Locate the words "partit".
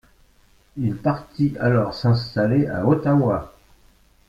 0.97-1.53